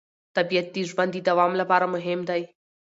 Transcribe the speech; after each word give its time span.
طبیعت 0.35 0.67
د 0.71 0.77
ژوند 0.89 1.11
د 1.15 1.19
دوام 1.29 1.51
لپاره 1.61 1.85
مهم 1.95 2.19
دی 2.29 2.41